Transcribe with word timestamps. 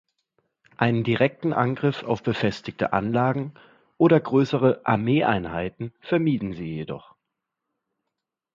Einen 0.77 1.03
direkten 1.03 1.53
Angriff 1.53 2.01
auf 2.01 2.23
befestigte 2.23 2.91
Anlagen 2.91 3.53
oder 3.99 4.19
größere 4.19 4.81
Armee-Einheiten 4.83 5.93
vermieden 5.99 6.53
sie 6.53 6.73
jedoch. 6.73 7.13